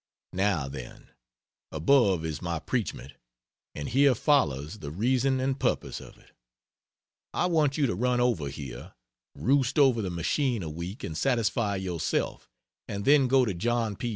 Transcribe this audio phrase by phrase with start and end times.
[0.33, 1.09] Now then,
[1.71, 3.13] above is my preachment,
[3.75, 6.31] and here follows the reason and purpose of it.
[7.35, 8.93] I want you to run over here,
[9.35, 12.49] roost over the machine a week and satisfy yourself,
[12.87, 14.09] and then go to John P.